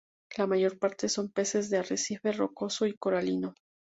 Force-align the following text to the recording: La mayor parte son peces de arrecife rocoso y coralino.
La 0.35 0.47
mayor 0.47 0.79
parte 0.79 1.07
son 1.07 1.29
peces 1.29 1.69
de 1.69 1.77
arrecife 1.77 2.31
rocoso 2.35 2.87
y 2.87 2.95
coralino. 2.97 3.53